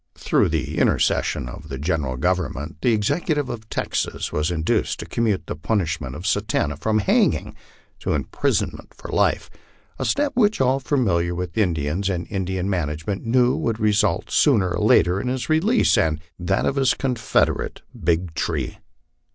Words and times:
Through 0.15 0.49
the 0.49 0.79
intercession 0.79 1.47
of 1.47 1.69
the 1.69 1.77
General 1.77 2.17
Government, 2.17 2.77
the 2.81 2.91
Executive 2.91 3.49
of 3.49 3.69
Texas 3.69 4.31
was 4.33 4.49
induced 4.49 4.99
to 4.99 5.05
commute 5.05 5.45
the 5.45 5.55
punishment 5.55 6.15
of 6.15 6.25
Satan 6.25 6.69
ta 6.71 6.75
from 6.75 6.97
hanging 6.97 7.55
to 7.99 8.13
imprisonment 8.13 8.95
for 8.95 9.09
life, 9.09 9.51
a 9.99 10.05
step 10.05 10.31
which 10.33 10.59
all 10.59 10.79
familiar 10.79 11.35
with 11.35 11.55
Indians 11.55 12.09
and 12.09 12.25
Indian 12.31 12.67
management 12.67 13.27
knew 13.27 13.55
would 13.55 13.79
result 13.79 14.31
sooner 14.31 14.71
or 14.71 14.83
later 14.83 15.21
in 15.21 15.27
his 15.27 15.49
release, 15.49 15.95
and 15.99 16.19
that 16.39 16.65
of 16.65 16.77
his 16.77 16.95
confederate, 16.95 17.83
Big 18.03 18.33
Tree. 18.33 18.79